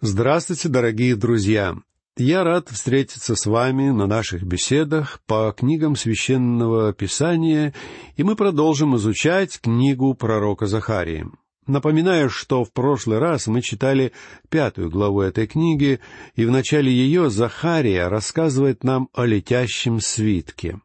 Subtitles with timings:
[0.00, 1.76] Здравствуйте, дорогие друзья!
[2.16, 7.74] Я рад встретиться с вами на наших беседах по книгам священного писания,
[8.16, 11.26] и мы продолжим изучать книгу пророка Захарии.
[11.66, 14.12] Напоминаю, что в прошлый раз мы читали
[14.48, 15.98] пятую главу этой книги,
[16.36, 20.80] и в начале ее Захария рассказывает нам о летящем свитке.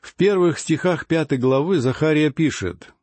[0.00, 2.94] В первых стихах пятой главы Захария пишет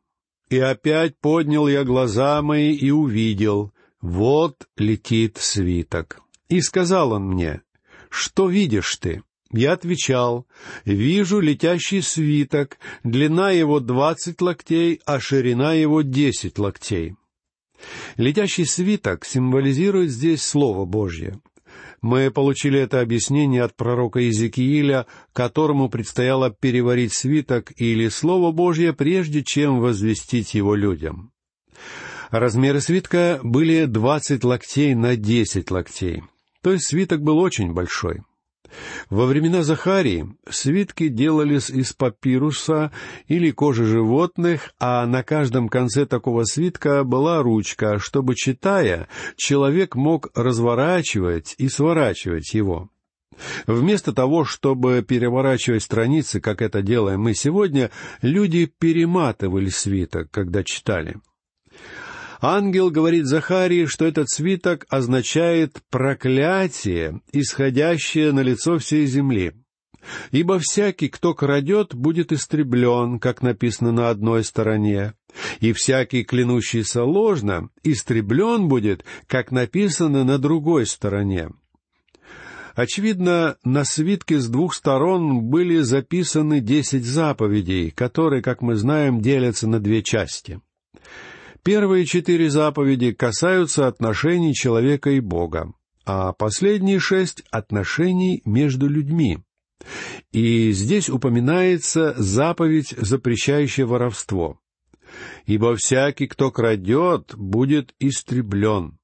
[0.48, 3.73] «И опять поднял я глаза мои и увидел,
[4.04, 6.20] «Вот летит свиток».
[6.50, 7.62] И сказал он мне,
[8.10, 10.46] «Что видишь ты?» Я отвечал,
[10.84, 17.14] «Вижу летящий свиток, длина его двадцать локтей, а ширина его десять локтей».
[18.18, 21.40] Летящий свиток символизирует здесь Слово Божье.
[22.02, 29.42] Мы получили это объяснение от пророка Иезекииля, которому предстояло переварить свиток или Слово Божье, прежде
[29.42, 31.32] чем возвестить его людям.
[32.34, 36.24] Размеры свитка были двадцать локтей на десять локтей,
[36.62, 38.22] то есть свиток был очень большой.
[39.08, 42.90] Во времена Захарии свитки делались из папируса
[43.28, 50.30] или кожи животных, а на каждом конце такого свитка была ручка, чтобы, читая, человек мог
[50.34, 52.90] разворачивать и сворачивать его.
[53.68, 61.20] Вместо того, чтобы переворачивать страницы, как это делаем мы сегодня, люди перематывали свиток, когда читали.
[62.40, 69.52] Ангел говорит Захарии, что этот свиток означает проклятие, исходящее на лицо всей земли.
[70.32, 75.14] Ибо всякий, кто крадет, будет истреблен, как написано на одной стороне,
[75.60, 81.50] и всякий, клянущийся ложно, истреблен будет, как написано на другой стороне.
[82.74, 89.68] Очевидно, на свитке с двух сторон были записаны десять заповедей, которые, как мы знаем, делятся
[89.68, 90.60] на две части—
[91.64, 95.72] Первые четыре заповеди касаются отношений человека и Бога,
[96.04, 99.38] а последние шесть— отношений между людьми.
[100.30, 104.60] И здесь упоминается заповедь, запрещающая воровство.
[105.46, 108.98] «Ибо всякий, кто крадет, будет истреблен».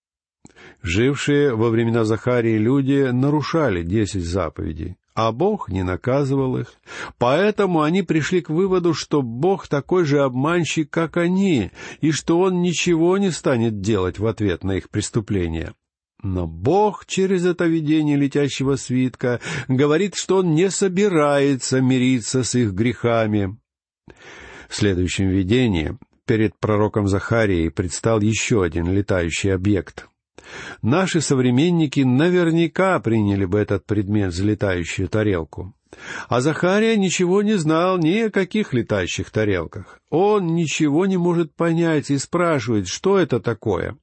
[0.82, 6.74] Жившие во времена Захарии люди нарушали десять заповедей а Бог не наказывал их.
[7.18, 12.62] Поэтому они пришли к выводу, что Бог такой же обманщик, как они, и что Он
[12.62, 15.74] ничего не станет делать в ответ на их преступления.
[16.22, 22.72] Но Бог через это видение летящего свитка говорит, что Он не собирается мириться с их
[22.72, 23.56] грехами.
[24.68, 25.96] В следующем видении
[26.26, 30.09] перед пророком Захарией предстал еще один летающий объект.
[30.82, 35.74] Наши современники наверняка приняли бы этот предмет за летающую тарелку.
[36.28, 40.00] А Захария ничего не знал ни о каких летающих тарелках.
[40.08, 43.96] Он ничего не может понять и спрашивает, что это такое.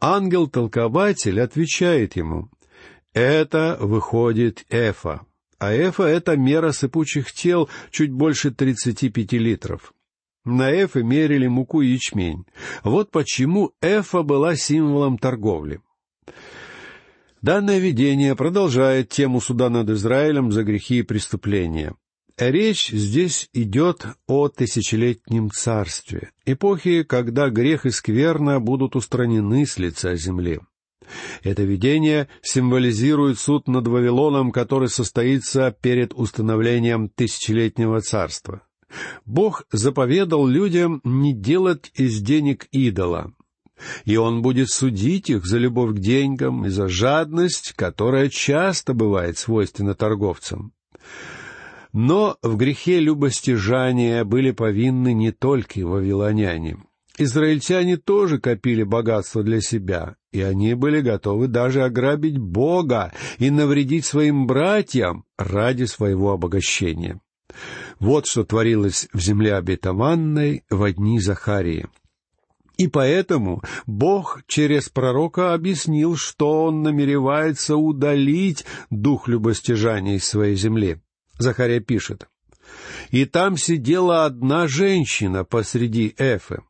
[0.00, 2.50] Ангел-толкователь отвечает ему,
[3.12, 5.22] «Это выходит эфа,
[5.58, 9.92] а эфа— это мера сыпучих тел чуть больше тридцати пяти литров.
[10.48, 12.46] На эфы мерили муку и ячмень.
[12.82, 15.80] Вот почему эфа была символом торговли.
[17.42, 21.94] Данное видение продолжает тему суда над Израилем за грехи и преступления.
[22.38, 30.14] Речь здесь идет о тысячелетнем царстве, эпохе, когда грех и скверна будут устранены с лица
[30.16, 30.60] земли.
[31.42, 38.62] Это видение символизирует суд над Вавилоном, который состоится перед установлением тысячелетнего царства.
[39.26, 43.32] Бог заповедал людям не делать из денег идола,
[44.04, 49.38] и Он будет судить их за любовь к деньгам и за жадность, которая часто бывает
[49.38, 50.72] свойственна торговцам.
[51.92, 56.78] Но в грехе любостяжания были повинны не только вавилоняне.
[57.18, 64.04] Израильтяне тоже копили богатство для себя, и они были готовы даже ограбить Бога и навредить
[64.04, 67.20] своим братьям ради своего обогащения.
[68.00, 71.86] Вот что творилось в земле обетованной в дни Захарии.
[72.76, 81.00] И поэтому Бог через пророка объяснил, что Он намеревается удалить дух любостяжания из своей земли.
[81.38, 82.28] Захария пишет,
[83.10, 86.62] «И там сидела одна женщина посреди Эфы».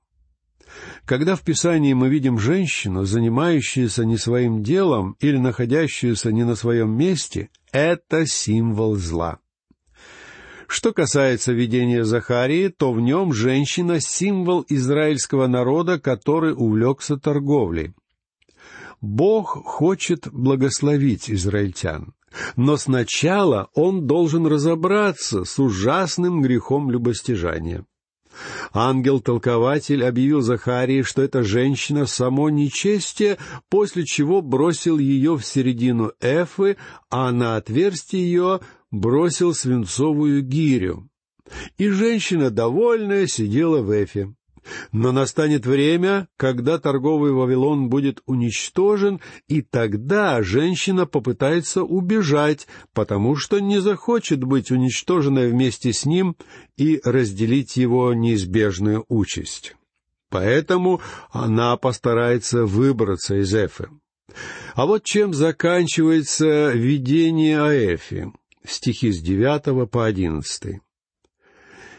[1.05, 6.91] Когда в Писании мы видим женщину, занимающуюся не своим делом или находящуюся не на своем
[6.97, 9.38] месте, это символ зла.
[10.69, 17.94] Что касается видения Захарии, то в нем женщина— символ израильского народа, который увлекся торговлей.
[19.00, 22.12] Бог хочет благословить израильтян,
[22.56, 27.87] но сначала Он должен разобраться с ужасным грехом любостяжания.
[28.75, 33.38] Ангел-толкователь объявил Захарии, что эта женщина— само нечестие,
[33.70, 36.76] после чего бросил ее в середину Эфы,
[37.09, 41.08] а на отверстие ее бросил свинцовую гирю.
[41.79, 44.35] И женщина, довольная, сидела в Эфе.
[44.93, 53.61] Но настанет время, когда торговый Вавилон будет уничтожен, и тогда женщина попытается убежать, потому что
[53.61, 56.37] не захочет быть уничтоженной вместе с ним
[56.76, 59.75] и разделить его неизбежную участь.
[60.29, 61.00] Поэтому
[61.31, 63.88] она постарается выбраться из Эфы.
[64.75, 68.31] А вот чем заканчивается видение о Эфе,
[68.70, 70.81] стихи с девятого по одиннадцатый.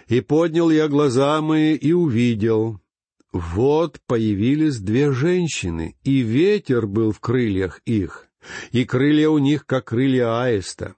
[0.08, 2.80] И поднял я глаза мои и увидел.
[3.32, 8.28] Вот появились две женщины, и ветер был в крыльях их,
[8.72, 10.96] и крылья у них, как крылья аиста.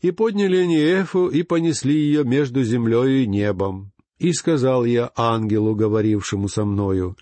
[0.00, 3.92] И подняли они Эфу и понесли ее между землей и небом.
[4.18, 7.16] И сказал я ангелу, говорившему со мною,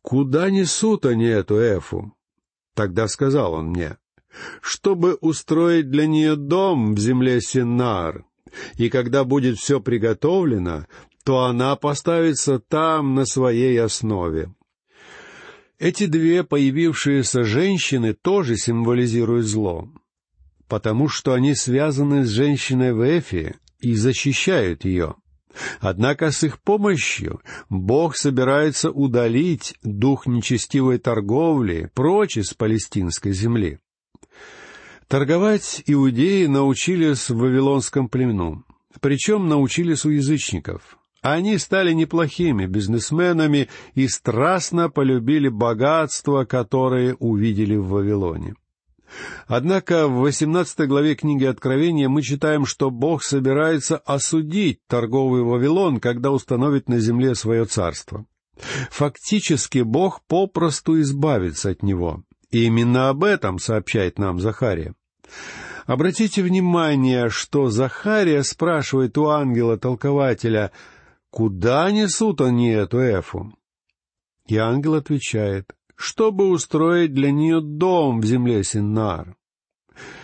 [0.00, 2.14] «Куда несут они эту Эфу?»
[2.74, 3.98] Тогда сказал он мне,
[4.60, 8.24] «Чтобы устроить для нее дом в земле Синар,
[8.76, 10.86] и когда будет все приготовлено,
[11.24, 14.52] то она поставится там на своей основе.
[15.78, 19.88] Эти две появившиеся женщины тоже символизируют зло,
[20.68, 25.16] потому что они связаны с женщиной в Эфе и защищают ее.
[25.80, 33.80] Однако с их помощью Бог собирается удалить дух нечестивой торговли прочь из палестинской земли.
[35.08, 38.64] Торговать иудеи научились в вавилонском племену,
[39.00, 40.98] причем научились у язычников.
[41.22, 48.54] Они стали неплохими бизнесменами и страстно полюбили богатства, которые увидели в Вавилоне.
[49.46, 56.32] Однако в 18 главе книги Откровения мы читаем, что Бог собирается осудить торговый Вавилон, когда
[56.32, 58.26] установит на земле свое царство.
[58.90, 62.24] Фактически Бог попросту избавится от него.
[62.52, 64.94] Именно об этом сообщает нам Захария.
[65.86, 70.70] Обратите внимание, что Захария спрашивает у ангела-толкователя,
[71.30, 73.52] куда несут они эту Эфу?
[74.46, 79.34] И ангел отвечает, чтобы устроить для нее дом в земле Синар.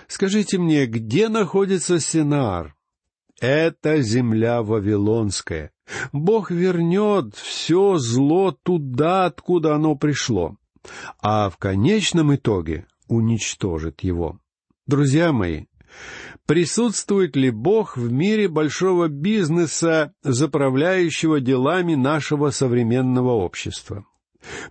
[0.07, 2.77] Скажите мне, где находится Синар?
[3.41, 5.71] Это земля Вавилонская.
[6.13, 10.57] Бог вернет все зло туда, откуда оно пришло,
[11.21, 14.39] а в конечном итоге уничтожит его.
[14.87, 15.67] Друзья мои,
[16.47, 24.05] присутствует ли Бог в мире большого бизнеса, заправляющего делами нашего современного общества?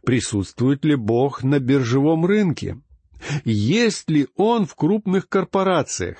[0.04, 2.82] Присутствует ли Бог на биржевом рынке?
[3.44, 6.18] Есть ли Он в крупных корпорациях?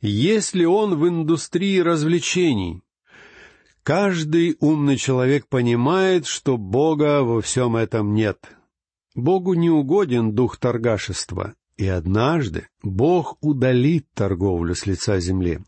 [0.00, 2.82] Есть ли Он в индустрии развлечений?
[3.82, 8.38] Каждый умный человек понимает, что Бога во всем этом нет.
[9.16, 15.60] Богу не угоден дух торгашества, и однажды Бог удалит торговлю с лица земли.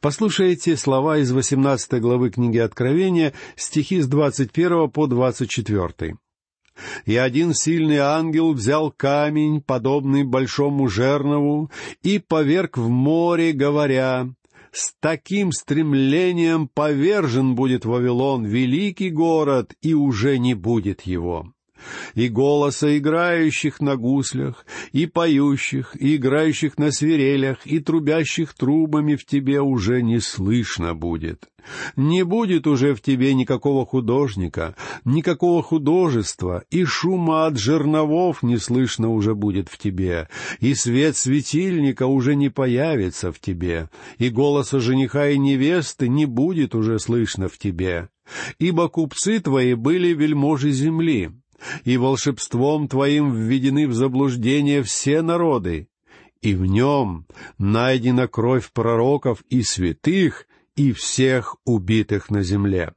[0.00, 6.16] Послушайте слова из 18 главы книги Откровения, стихи с 21 по 24.
[7.04, 11.70] «И один сильный ангел взял камень, подобный большому жернову,
[12.02, 14.30] и поверг в море, говоря,
[14.72, 21.52] «С таким стремлением повержен будет Вавилон, великий город, и уже не будет его»
[22.14, 29.24] и голоса играющих на гуслях, и поющих, и играющих на свирелях, и трубящих трубами в
[29.24, 31.48] тебе уже не слышно будет.
[31.96, 34.74] Не будет уже в тебе никакого художника,
[35.04, 40.28] никакого художества, и шума от жерновов не слышно уже будет в тебе,
[40.60, 43.88] и свет светильника уже не появится в тебе,
[44.18, 48.08] и голоса жениха и невесты не будет уже слышно в тебе.
[48.58, 51.32] Ибо купцы твои были вельможи земли,
[51.84, 55.88] и волшебством Твоим введены в заблуждение все народы,
[56.42, 57.26] и в нем
[57.58, 62.94] найдена кровь пророков и святых, и всех убитых на земле.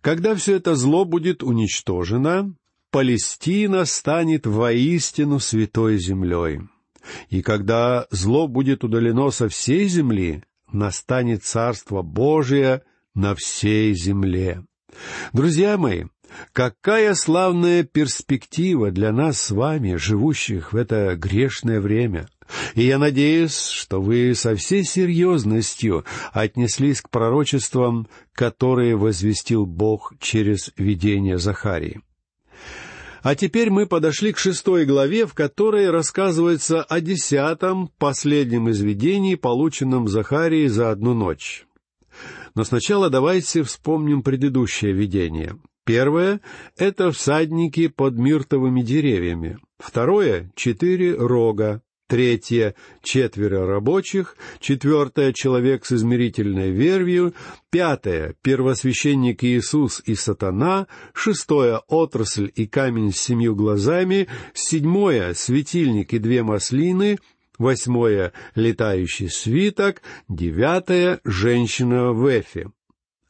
[0.00, 2.54] Когда все это зло будет уничтожено,
[2.90, 6.60] Палестина станет воистину святой землей.
[7.28, 12.82] И когда зло будет удалено со всей земли, настанет Царство Божие
[13.14, 14.64] на всей земле.
[15.32, 16.04] Друзья мои,
[16.52, 22.28] Какая славная перспектива для нас с вами, живущих в это грешное время.
[22.74, 30.72] И я надеюсь, что вы со всей серьезностью отнеслись к пророчествам, которые возвестил Бог через
[30.76, 32.00] видение Захарии.
[33.22, 39.36] А теперь мы подошли к шестой главе, в которой рассказывается о десятом, последнем из видений,
[39.36, 41.66] полученном Захарией за одну ночь.
[42.54, 45.58] Но сначала давайте вспомним предыдущее видение.
[45.86, 46.40] Первое—
[46.76, 49.58] это всадники под миртовыми деревьями.
[49.78, 51.80] Второе— четыре рога.
[52.08, 52.74] Третье—
[53.04, 54.36] четверо рабочих.
[54.58, 57.34] Четвертое— человек с измерительной вервью.
[57.70, 60.88] Пятое— первосвященник Иисус и сатана.
[61.14, 64.26] Шестое— отрасль и камень с семью глазами.
[64.54, 67.18] Седьмое— светильник и две маслины.
[67.58, 70.02] Восьмое— летающий свиток.
[70.28, 72.70] Девятое— женщина в эфе.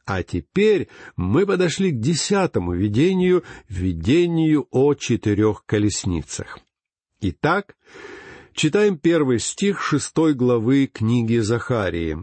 [0.07, 0.87] А теперь
[1.17, 6.59] мы подошли к десятому видению, видению о четырех колесницах.
[7.19, 7.75] Итак,
[8.53, 12.17] читаем первый стих шестой главы книги Захарии.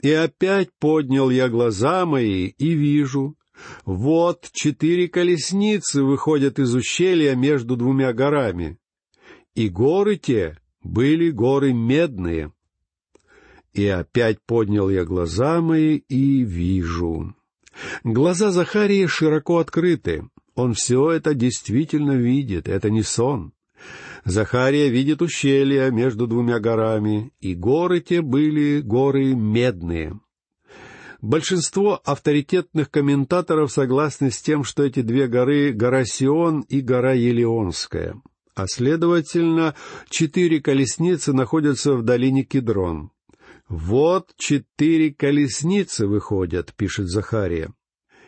[0.00, 3.36] «И опять поднял я глаза мои и вижу,
[3.84, 8.78] вот четыре колесницы выходят из ущелья между двумя горами,
[9.56, 12.52] и горы те были горы медные,
[13.72, 17.34] и опять поднял я глаза мои и вижу.
[18.04, 20.28] Глаза Захарии широко открыты.
[20.54, 23.52] Он все это действительно видит, это не сон.
[24.24, 30.20] Захария видит ущелье между двумя горами, и горы те были горы медные.
[31.22, 38.20] Большинство авторитетных комментаторов согласны с тем, что эти две горы— гора Сион и гора Елеонская,
[38.56, 39.76] а следовательно,
[40.10, 43.11] четыре колесницы находятся в долине Кедрон.
[43.72, 47.72] «Вот четыре колесницы выходят»,— пишет Захария.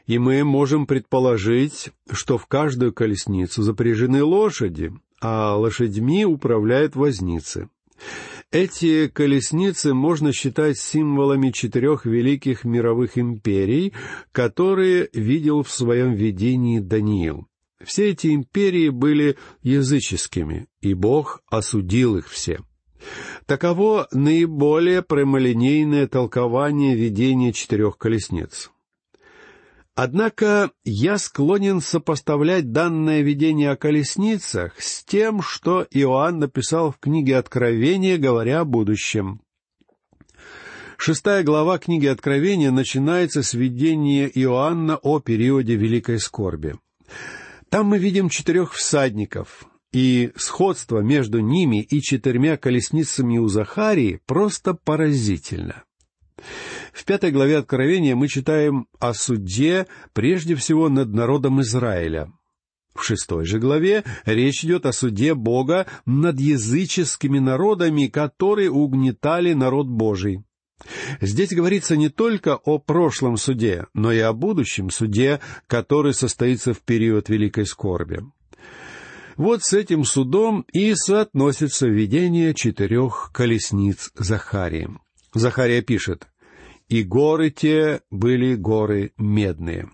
[0.06, 7.68] И мы можем предположить, что в каждую колесницу запряжены лошади, а лошадьми управляют возницы.
[8.52, 13.92] Эти колесницы можно считать символами четырех великих мировых империй,
[14.32, 17.48] которые видел в своем видении Даниил.
[17.84, 22.60] Все эти империи были языческими, и Бог осудил их все.
[23.46, 28.70] Таково наиболее прямолинейное толкование видения четырех колесниц.
[29.96, 37.36] Однако я склонен сопоставлять данное видение о колесницах с тем, что Иоанн написал в книге
[37.36, 39.40] Откровения, говоря о будущем.
[40.96, 46.76] Шестая глава книги Откровения начинается с видения Иоанна о периоде Великой Скорби.
[47.68, 54.74] Там мы видим четырех всадников, и сходство между ними и четырьмя колесницами у Захарии просто
[54.74, 55.84] поразительно.
[56.92, 62.30] В пятой главе Откровения мы читаем о суде прежде всего над народом Израиля.
[62.94, 69.86] В шестой же главе речь идет о суде Бога над языческими народами, которые угнетали народ
[69.86, 70.44] Божий.
[71.20, 76.80] Здесь говорится не только о прошлом суде, но и о будущем суде, который состоится в
[76.80, 78.22] период великой скорби.
[79.36, 84.88] Вот с этим судом и соотносится видение четырех колесниц Захарии.
[85.32, 86.28] Захария пишет,
[86.88, 89.90] «И горы те были горы медные».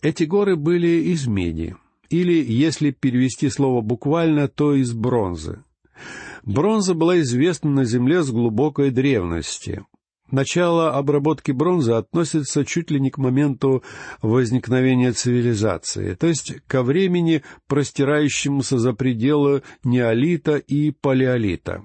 [0.00, 1.76] Эти горы были из меди,
[2.10, 5.62] или, если перевести слово буквально, то из бронзы.
[6.44, 9.84] Бронза была известна на Земле с глубокой древности.
[10.32, 13.84] Начало обработки бронзы относится чуть ли не к моменту
[14.22, 21.82] возникновения цивилизации, то есть ко времени, простирающемуся за пределы неолита и палеолита.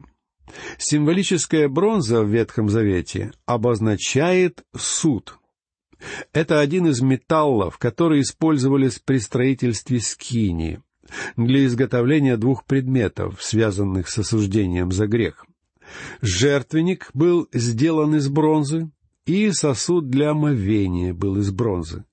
[0.78, 5.40] Символическая бронза в Ветхом Завете обозначает суд.
[6.32, 10.82] Это один из металлов, которые использовались при строительстве скинии
[11.36, 15.46] для изготовления двух предметов, связанных с осуждением за грех—
[16.22, 18.90] Жертвенник был сделан из бронзы,
[19.26, 22.06] и сосуд для омовения был из бронзы.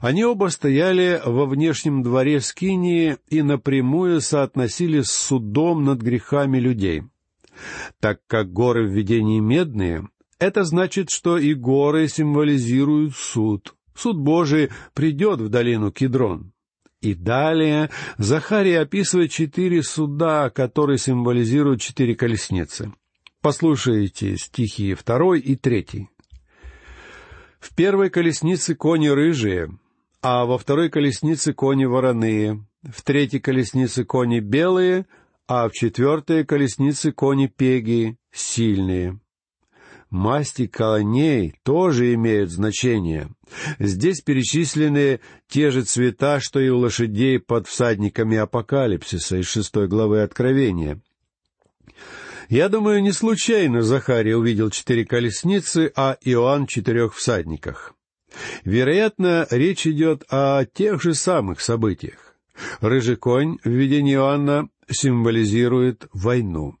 [0.00, 7.04] Они оба стояли во внешнем дворе Скинии и напрямую соотносились с судом над грехами людей.
[8.00, 13.76] Так как горы в видении медные, это значит, что и горы символизируют суд.
[13.94, 16.52] Суд Божий придет в долину Кедрон.
[17.00, 22.92] И далее Захария описывает четыре суда, которые символизируют четыре колесницы.
[23.42, 26.08] Послушайте стихи второй и третий.
[27.58, 29.76] В первой колеснице кони рыжие,
[30.22, 35.06] а во второй колеснице кони вороные, в третьей колеснице кони белые,
[35.48, 39.18] а в четвертой колеснице кони пеги, сильные.
[40.08, 43.28] Масти коней тоже имеют значение.
[43.80, 45.18] Здесь перечислены
[45.48, 51.00] те же цвета, что и у лошадей под всадниками апокалипсиса из шестой главы Откровения.
[52.48, 57.94] Я думаю, не случайно Захария увидел четыре колесницы, а Иоанн четырех всадниках.
[58.64, 62.36] Вероятно, речь идет о тех же самых событиях.
[62.80, 66.76] Рыжий конь в видении Иоанна символизирует войну.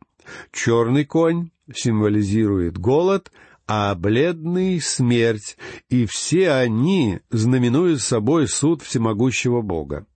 [0.52, 3.30] Черный конь символизирует голод,
[3.66, 5.56] а бледный— смерть,
[5.88, 10.06] и все они знаменуют собой суд всемогущего Бога.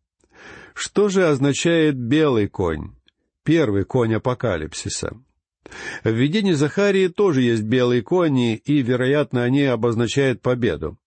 [0.74, 2.92] Что же означает белый конь?
[3.44, 5.16] Первый конь апокалипсиса.
[6.04, 10.98] В видении Захарии тоже есть белые кони, и, вероятно, они обозначают победу.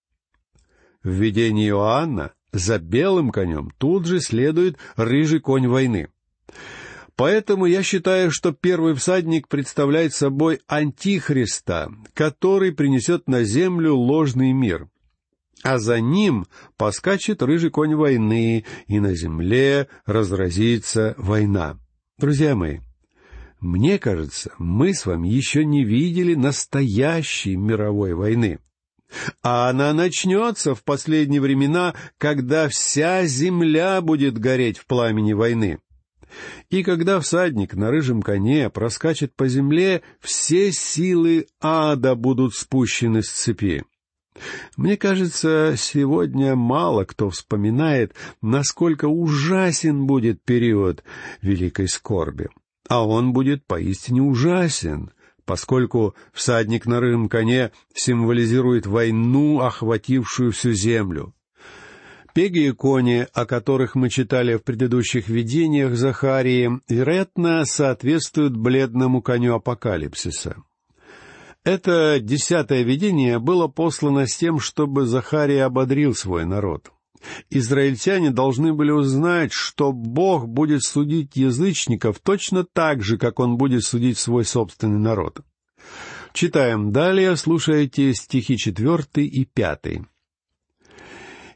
[1.04, 6.10] В видении Иоанна за белым конем тут же следует рыжий конь войны.
[7.16, 14.88] Поэтому я считаю, что первый всадник представляет собой антихриста, который принесет на землю ложный мир.
[15.62, 16.46] А за ним
[16.78, 21.78] поскачет рыжий конь войны, и на земле разразится война.
[22.18, 22.80] Друзья мои,
[23.60, 28.60] мне кажется, мы с вами еще не видели настоящей мировой войны.
[29.42, 35.80] А она начнется в последние времена, когда вся земля будет гореть в пламени войны.
[36.70, 43.30] И когда всадник на рыжем коне проскачет по земле, все силы ада будут спущены с
[43.30, 43.84] цепи.
[44.78, 51.04] Мне кажется, сегодня мало кто вспоминает, насколько ужасен будет период
[51.42, 52.50] великой скорби.
[52.90, 55.12] А он будет поистине ужасен,
[55.46, 61.34] поскольку всадник на рыжем коне символизирует войну, охватившую всю землю.
[62.34, 69.56] Пеги и кони, о которых мы читали в предыдущих видениях Захарии, вероятно, соответствуют бледному коню
[69.56, 70.58] апокалипсиса.
[71.64, 76.92] Это десятое видение было послано с тем, чтобы Захария ободрил свой народ.
[77.50, 83.84] Израильтяне должны были узнать, что Бог будет судить язычников точно так же, как Он будет
[83.84, 85.42] судить свой собственный народ.
[86.34, 90.06] Читаем далее, слушайте стихи четвертый и пятый.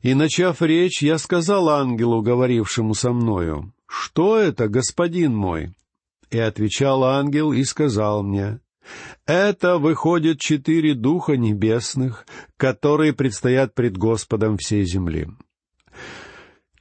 [0.02, 5.74] И, начав речь, я сказал ангелу, говорившему со мною, «Что это, господин мой?»
[6.30, 8.60] И отвечал ангел и сказал мне,
[9.26, 12.26] «Это выходит четыре духа небесных,
[12.58, 15.30] которые предстоят пред Господом всей земли».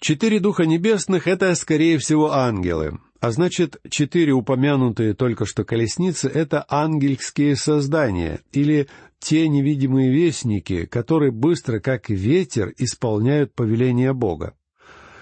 [0.00, 2.98] Четыре духа небесных— это, скорее всего, ангелы.
[3.20, 8.88] А значит, четыре упомянутые только что колесницы— это ангельские создания, или
[9.20, 14.56] те невидимые вестники, которые быстро, как ветер, исполняют повеления Бога.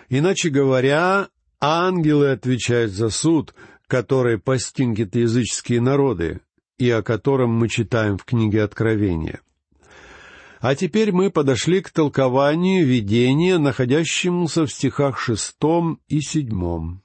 [0.08, 1.28] Иначе говоря,
[1.60, 3.54] ангелы отвечают за суд,
[3.86, 6.40] который постигнет языческие народы,
[6.78, 9.40] и о котором мы читаем в книге Откровения.
[10.60, 17.02] А теперь мы подошли к толкованию видения, находящемуся в стихах шестом и седьмом.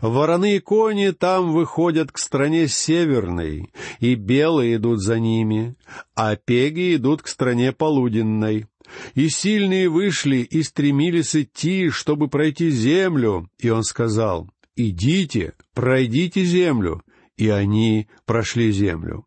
[0.00, 5.76] Вороны и кони там выходят к стране северной, и белые идут за ними,
[6.16, 8.66] а пеги идут к стране полуденной.
[9.14, 17.04] И сильные вышли и стремились идти, чтобы пройти землю, и он сказал, «Идите, пройдите землю»,
[17.36, 19.26] и они прошли землю.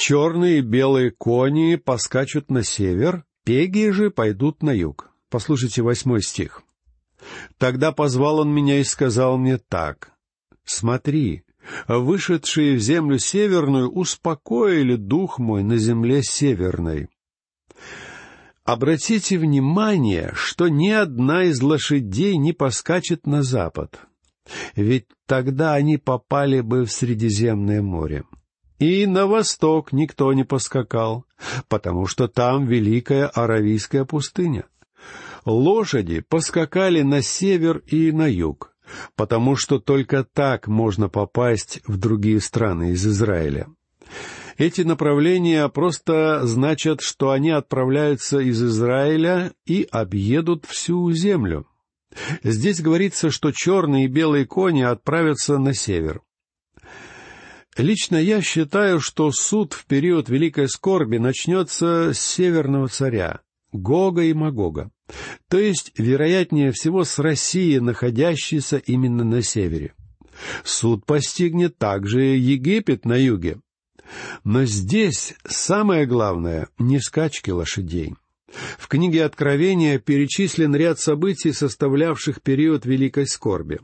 [0.00, 5.10] Черные и белые кони поскачут на север, пеги же пойдут на юг.
[5.28, 6.62] Послушайте восьмой стих.
[7.58, 10.12] Тогда позвал он меня и сказал мне так.
[10.64, 11.44] «Смотри,
[11.86, 17.10] вышедшие в землю северную успокоили дух мой на земле северной».
[18.64, 24.00] Обратите внимание, что ни одна из лошадей не поскачет на запад,
[24.74, 28.24] ведь тогда они попали бы в Средиземное море.
[28.80, 31.24] И на восток никто не поскакал,
[31.68, 34.64] потому что там великая Аравийская пустыня
[35.44, 38.74] лошади поскакали на север и на юг,
[39.16, 43.68] потому что только так можно попасть в другие страны из Израиля.
[44.58, 51.66] Эти направления просто значат, что они отправляются из Израиля и объедут всю землю.
[52.42, 56.20] Здесь говорится, что черные и белые кони отправятся на север.
[57.76, 63.40] Лично я считаю, что суд в период Великой Скорби начнется с северного царя,
[63.72, 64.90] Гога и Магога
[65.48, 69.94] то есть, вероятнее всего, с Россией, находящейся именно на севере.
[70.64, 73.58] Суд постигнет также Египет на юге.
[74.42, 78.14] Но здесь самое главное— не скачки лошадей.
[78.78, 83.80] В книге Откровения перечислен ряд событий, составлявших период Великой Скорби.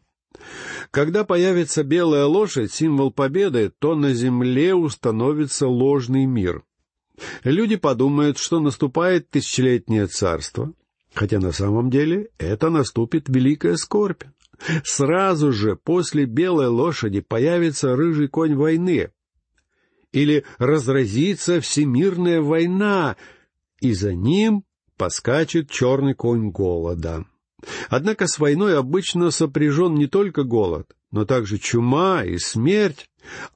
[0.91, 6.65] Когда появится белая лошадь, символ победы, то на земле установится ложный мир.
[7.45, 10.73] Люди подумают, что наступает тысячелетнее царство—
[11.17, 14.23] хотя на самом деле это наступит великая скорбь.
[14.85, 19.11] Сразу же после белой лошади появится рыжий конь войны.
[20.13, 23.17] Или разразится всемирная война,
[23.81, 24.65] и за ним
[24.97, 27.27] поскачет черный конь голода.
[27.88, 33.09] Однако с войной обычно сопряжен не только голод, но также чума и смерть,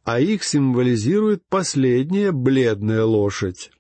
[0.04, 3.70] а их символизирует последняя бледная лошадь.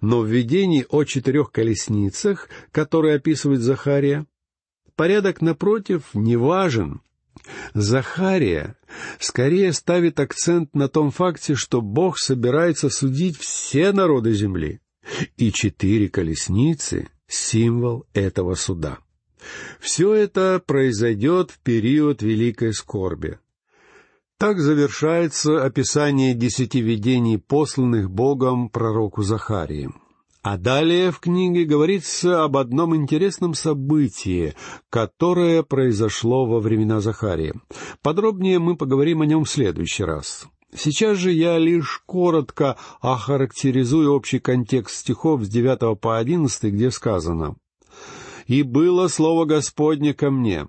[0.00, 4.26] Но в видении о четырех колесницах, которые описывает Захария,
[4.96, 7.00] порядок, напротив, не важен.
[7.72, 8.76] Захария
[9.18, 14.80] скорее ставит акцент на том факте, что Бог собирается судить все народы земли,
[15.38, 18.98] и четыре колесницы— символ этого суда.
[19.80, 23.38] Все это произойдет в период великой скорби.
[24.38, 29.90] Так завершается описание десяти видений, посланных Богом пророку Захарии.
[30.42, 34.54] А далее в книге говорится об одном интересном событии,
[34.90, 37.54] которое произошло во времена Захарии.
[38.02, 40.48] Подробнее мы поговорим о нем в следующий раз.
[40.74, 47.54] Сейчас же я лишь коротко охарактеризую общий контекст стихов с 9 по 11, где сказано
[48.46, 50.66] «И было слово Господне ко мне,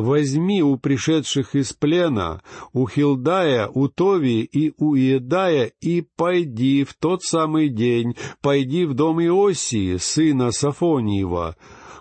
[0.00, 6.94] возьми у пришедших из плена, у Хилдая, у Тови и у Иедая, и пойди в
[6.94, 11.56] тот самый день, пойди в дом Иосии, сына Сафониева,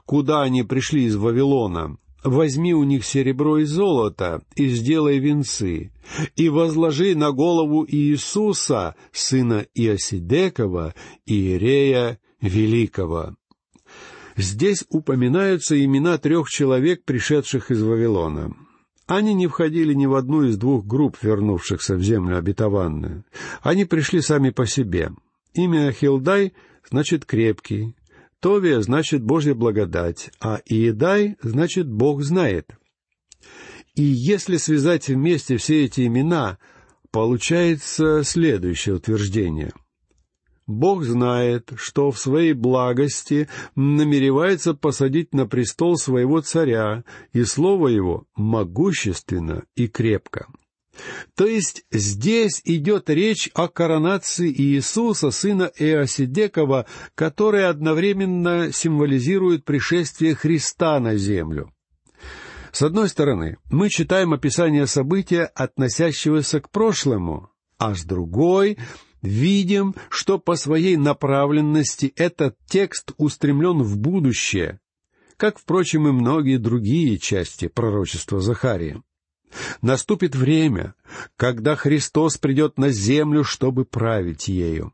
[0.06, 1.98] куда они пришли из Вавилона.
[2.24, 5.92] Возьми у них серебро и золото, и сделай венцы,
[6.36, 10.96] и возложи на голову Иисуса, сына Иосидекова,
[11.28, 13.36] Иерея Великого.
[14.38, 18.54] Здесь упоминаются имена трех человек, пришедших из Вавилона.
[19.08, 23.24] Они не входили ни в одну из двух групп, вернувшихся в землю обетованную.
[23.62, 25.12] Они пришли сами по себе.
[25.54, 26.54] Имя Хилдай
[26.90, 27.96] значит «крепкий»,
[28.42, 32.72] Товия значит «Божья благодать», а Иедай значит «Бог знает».
[33.96, 36.58] И если связать вместе все эти имена,
[37.12, 39.72] получается следующее утверждение—
[40.68, 48.26] Бог знает, что в своей благости намеревается посадить на престол своего царя, и слово его
[48.36, 50.48] могущественно и крепко.
[51.36, 61.00] То есть здесь идет речь о коронации Иисуса, сына Иосидекова, которая одновременно символизирует пришествие Христа
[61.00, 61.72] на землю.
[62.72, 68.78] С одной стороны, мы читаем описание события, относящегося к прошлому, а с другой
[69.26, 74.80] видим, что по своей направленности этот текст устремлен в будущее,
[75.38, 79.02] как, впрочем, и многие другие части пророчества Захария.
[79.82, 80.96] Наступит время,
[81.38, 84.94] когда Христос придет на землю, чтобы править ею.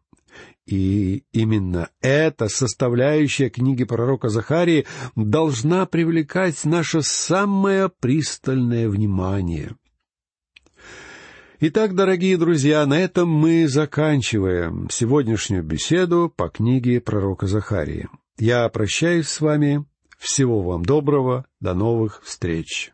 [0.67, 9.75] И именно эта составляющая книги пророка Захарии должна привлекать наше самое пристальное внимание.
[11.63, 18.09] Итак, дорогие друзья, на этом мы заканчиваем сегодняшнюю беседу по книге пророка Захарии.
[18.39, 19.85] Я прощаюсь с вами.
[20.17, 21.45] Всего вам доброго.
[21.59, 22.93] До новых встреч.